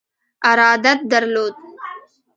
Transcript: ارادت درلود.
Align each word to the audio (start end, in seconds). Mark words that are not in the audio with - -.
ارادت 0.51 0.99
درلود. 1.11 1.55